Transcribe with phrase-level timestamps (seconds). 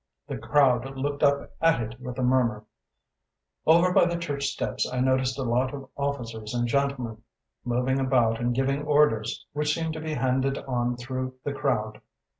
[0.27, 2.65] The crowd looked up at it with a murmur.
[3.67, 7.21] "Over by the church steps I noticed a lot of officers and gentlemen
[7.65, 12.01] moving about and giving orders, which seemed to be handed on through the crowd.